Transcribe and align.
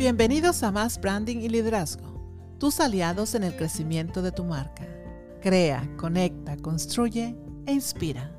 Bienvenidos 0.00 0.62
a 0.62 0.70
Más 0.70 0.98
Branding 0.98 1.40
y 1.40 1.50
Liderazgo, 1.50 2.56
tus 2.58 2.80
aliados 2.80 3.34
en 3.34 3.44
el 3.44 3.54
crecimiento 3.54 4.22
de 4.22 4.32
tu 4.32 4.44
marca. 4.44 4.88
Crea, 5.42 5.86
conecta, 5.98 6.56
construye 6.56 7.36
e 7.66 7.72
inspira. 7.74 8.34